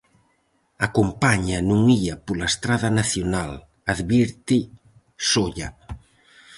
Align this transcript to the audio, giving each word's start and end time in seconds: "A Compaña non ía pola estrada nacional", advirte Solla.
"A 0.85 0.87
Compaña 0.97 1.57
non 1.69 1.81
ía 2.01 2.15
pola 2.25 2.49
estrada 2.51 2.89
nacional", 2.99 3.51
advirte 3.93 4.57
Solla. 5.29 5.69